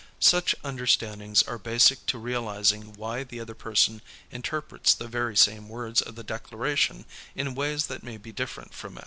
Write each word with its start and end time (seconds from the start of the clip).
Such 0.19 0.55
understandings 0.63 1.43
are 1.43 1.59
basic 1.59 2.07
to 2.07 2.17
realizing 2.17 2.93
why 2.93 3.23
the 3.23 3.39
other 3.39 3.53
person 3.53 4.01
interprets 4.31 4.95
the 4.95 5.07
very 5.07 5.37
same 5.37 5.69
words 5.69 6.01
of 6.01 6.15
the 6.15 6.23
Declaration 6.23 7.05
in 7.35 7.53
ways 7.53 7.85
that 7.85 8.01
may 8.01 8.17
be 8.17 8.31
different 8.31 8.73
from 8.73 8.97
our 8.97 8.97
own. 8.97 8.99